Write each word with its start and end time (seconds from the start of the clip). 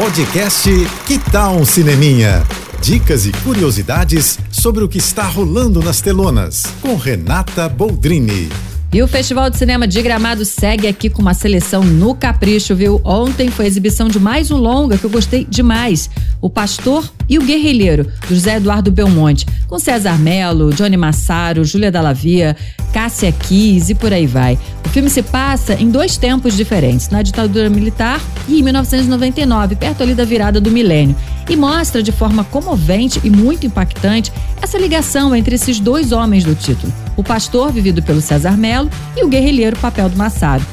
Podcast 0.00 0.66
Que 1.06 1.18
Tal 1.18 1.56
um 1.56 1.64
Cineminha? 1.66 2.42
Dicas 2.80 3.26
e 3.26 3.32
curiosidades 3.44 4.38
sobre 4.50 4.82
o 4.82 4.88
que 4.88 4.96
está 4.96 5.24
rolando 5.24 5.80
nas 5.80 6.00
telonas, 6.00 6.62
com 6.80 6.96
Renata 6.96 7.68
Boldrini. 7.68 8.48
E 8.90 9.02
o 9.02 9.06
Festival 9.06 9.50
de 9.50 9.58
Cinema 9.58 9.86
de 9.86 10.00
Gramado 10.00 10.42
segue 10.46 10.88
aqui 10.88 11.10
com 11.10 11.20
uma 11.20 11.34
seleção 11.34 11.84
no 11.84 12.14
capricho, 12.14 12.74
viu? 12.74 12.98
Ontem 13.04 13.50
foi 13.50 13.66
a 13.66 13.68
exibição 13.68 14.08
de 14.08 14.18
mais 14.18 14.50
um 14.50 14.56
longa 14.56 14.96
que 14.96 15.04
eu 15.04 15.10
gostei 15.10 15.44
demais. 15.44 16.08
O 16.40 16.48
Pastor 16.48 17.06
e 17.30 17.38
o 17.38 17.42
Guerrilheiro, 17.42 18.10
do 18.28 18.34
José 18.34 18.56
Eduardo 18.56 18.90
Belmonte, 18.90 19.46
com 19.68 19.78
César 19.78 20.18
Melo, 20.18 20.74
Johnny 20.74 20.96
Massaro, 20.96 21.64
Júlia 21.64 21.90
Dallavia, 21.90 22.56
Cássia 22.92 23.30
Kiss 23.30 23.92
e 23.92 23.94
por 23.94 24.12
aí 24.12 24.26
vai. 24.26 24.58
O 24.84 24.88
filme 24.88 25.08
se 25.08 25.22
passa 25.22 25.74
em 25.74 25.88
dois 25.88 26.16
tempos 26.16 26.56
diferentes, 26.56 27.08
na 27.08 27.22
ditadura 27.22 27.70
militar 27.70 28.20
e 28.48 28.58
em 28.58 28.62
1999, 28.62 29.76
perto 29.76 30.02
ali 30.02 30.12
da 30.12 30.24
virada 30.24 30.60
do 30.60 30.72
milênio, 30.72 31.14
e 31.48 31.54
mostra 31.54 32.02
de 32.02 32.10
forma 32.10 32.42
comovente 32.42 33.20
e 33.22 33.30
muito 33.30 33.64
impactante 33.64 34.32
essa 34.60 34.76
ligação 34.76 35.34
entre 35.34 35.54
esses 35.54 35.78
dois 35.78 36.10
homens 36.10 36.42
do 36.42 36.56
título 36.56 36.92
o 37.20 37.22
pastor, 37.22 37.70
vivido 37.70 38.02
pelo 38.02 38.20
César 38.20 38.56
Melo, 38.56 38.90
e 39.16 39.22
o 39.22 39.28
guerrilheiro, 39.28 39.76
papel 39.76 40.08
do 40.08 40.16
Massaro. 40.16 40.64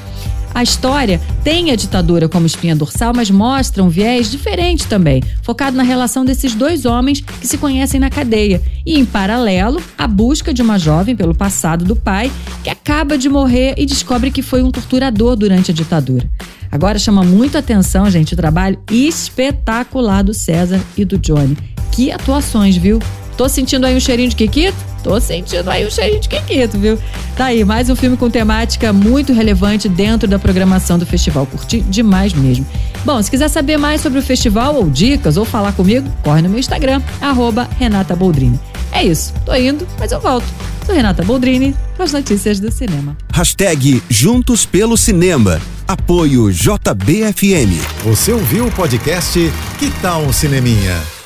A 0.58 0.64
história 0.64 1.22
tem 1.44 1.70
a 1.70 1.76
ditadura 1.76 2.28
como 2.28 2.48
espinha 2.48 2.76
dorsal, 2.76 3.14
mas 3.16 3.30
mostra 3.30 3.84
um 3.84 3.90
viés 3.90 4.32
diferente 4.32 4.88
também, 4.88 5.22
focado 5.44 5.78
na 5.78 5.84
relação 5.84 6.26
desses 6.26 6.56
dois 6.56 6.84
homens 6.84 7.22
que 7.22 7.46
se 7.46 7.60
conhecem 7.60 8.00
na 8.00 8.10
cadeia 8.10 8.60
e, 8.84 8.98
em 8.98 9.06
paralelo, 9.06 9.80
a 9.96 10.08
busca 10.08 10.52
de 10.52 10.64
uma 10.64 10.80
jovem 10.80 11.16
pelo 11.16 11.36
passado 11.36 11.86
do 11.86 11.96
pai, 11.96 12.32
que 12.64 12.72
acaba 12.72 13.20
de 13.20 13.30
morrer 13.30 13.76
e 13.78 13.86
descobre 13.86 14.32
que 14.32 14.42
foi 14.42 14.64
um 14.64 14.72
torturador 14.72 15.36
durante 15.36 15.70
a 15.70 15.74
ditadura. 15.76 16.28
Agora 16.72 16.98
chama 16.98 17.22
muito 17.22 17.56
atenção, 17.56 18.10
gente, 18.10 18.34
o 18.34 18.38
trabalho 18.38 18.80
espetacular 18.90 20.24
do 20.24 20.34
César 20.34 20.82
e 20.98 21.06
do 21.06 21.20
Johnny. 21.20 21.56
Que 21.92 22.12
atuações, 22.12 22.76
viu? 22.76 23.00
Tô 23.38 23.48
sentindo 23.48 23.86
aí 23.86 23.96
um 23.96 24.00
cheirinho 24.00 24.30
de 24.30 24.36
Kikito? 24.36 24.87
Tô 25.08 25.22
sentindo 25.22 25.70
aí 25.70 25.88
um 25.88 25.90
cheirinho 25.90 26.20
de 26.20 26.28
Kikito, 26.28 26.78
viu? 26.78 27.00
Tá 27.38 27.46
aí, 27.46 27.64
mais 27.64 27.90
um 27.90 27.96
filme 27.96 28.18
com 28.18 28.30
temática 28.30 28.92
muito 28.92 29.32
relevante 29.32 29.88
dentro 29.88 30.28
da 30.28 30.38
programação 30.38 31.00
do 31.00 31.06
festival. 31.06 31.46
Curti 31.46 31.80
demais 31.80 32.34
mesmo. 32.34 32.68
Bom, 33.06 33.24
se 33.24 33.32
quiser 33.32 33.48
saber 33.48 33.78
mais 33.78 34.02
sobre 34.02 34.20
o 34.20 34.22
festival 34.22 34.76
ou 34.76 34.90
dicas 34.90 35.38
ou 35.38 35.46
falar 35.46 35.72
comigo, 35.72 36.12
corre 36.26 36.42
no 36.42 36.50
meu 36.50 36.60
Instagram, 36.60 37.02
arroba 37.22 37.70
Renata 37.80 38.18
Boldrini. 38.18 38.60
É 38.92 39.02
isso, 39.02 39.34
tô 39.46 39.56
indo, 39.56 39.88
mas 39.98 40.12
eu 40.12 40.20
volto. 40.20 40.46
Sou 40.86 40.94
Renata 40.94 41.24
Boldrini 41.24 41.74
com 41.96 42.04
as 42.04 42.12
notícias 42.12 42.60
do 42.60 42.70
cinema. 42.70 43.16
Hashtag 43.32 44.04
Juntos 44.10 44.66
pelo 44.66 44.98
Cinema. 44.98 45.62
Apoio 45.88 46.52
JBFM. 46.52 47.80
Você 48.04 48.34
ouviu 48.34 48.68
o 48.68 48.72
podcast 48.72 49.40
Que 49.80 49.90
tal 50.02 50.24
um 50.24 50.34
Cineminha? 50.34 51.17